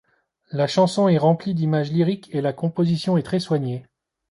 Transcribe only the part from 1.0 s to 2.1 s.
est remplie d'images